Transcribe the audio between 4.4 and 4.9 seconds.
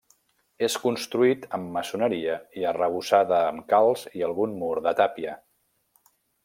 mur